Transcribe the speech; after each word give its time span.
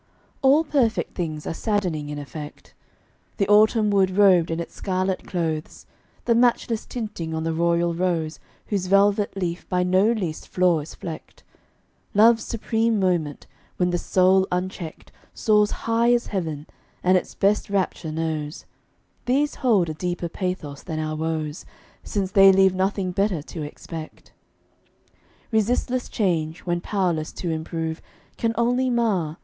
All 0.41 0.63
perfect 0.63 1.13
things 1.13 1.45
are 1.45 1.53
saddening 1.53 2.09
in 2.09 2.17
effect. 2.17 2.73
The 3.37 3.47
autumn 3.47 3.91
wood 3.91 4.17
robed 4.17 4.49
in 4.49 4.59
its 4.59 4.73
scarlet 4.73 5.27
clothes, 5.27 5.85
The 6.25 6.33
matchless 6.33 6.87
tinting 6.87 7.35
on 7.35 7.43
the 7.43 7.53
royal 7.53 7.93
rose 7.93 8.39
Whose 8.65 8.87
velvet 8.87 9.37
leaf 9.37 9.69
by 9.69 9.83
no 9.83 10.11
least 10.11 10.47
flaw 10.47 10.79
is 10.79 10.95
flecked, 10.95 11.43
Love's 12.15 12.43
supreme 12.43 12.99
moment, 12.99 13.45
when 13.77 13.91
the 13.91 13.99
soul 13.99 14.47
unchecked 14.51 15.11
Soars 15.35 15.69
high 15.69 16.11
as 16.15 16.25
heaven, 16.25 16.65
and 17.03 17.15
its 17.15 17.35
best 17.35 17.69
rapture 17.69 18.11
knows 18.11 18.65
These 19.27 19.53
hold 19.53 19.87
a 19.87 19.93
deeper 19.93 20.29
pathos 20.29 20.81
than 20.81 20.97
our 20.97 21.15
woes, 21.15 21.63
Since 22.03 22.31
they 22.31 22.51
leave 22.51 22.73
nothing 22.73 23.11
better 23.11 23.43
to 23.43 23.61
expect. 23.61 24.33
Resistless 25.51 26.09
change, 26.09 26.61
when 26.61 26.81
powerless 26.81 27.31
to 27.33 27.51
improve, 27.51 28.01
Can 28.35 28.55
only 28.57 28.89
mar. 28.89 29.37